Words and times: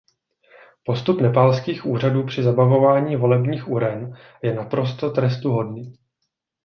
Postup 0.83 1.21
nepálských 1.21 1.85
úřadů 1.85 2.23
při 2.25 2.43
zabavování 2.43 3.15
volebních 3.15 3.67
uren 3.67 4.17
je 4.43 4.53
naprosto 4.55 5.09
trestuhodný. 5.11 5.93